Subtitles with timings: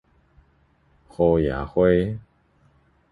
[1.09, 1.13] 雨
[1.43, 1.81] 夜花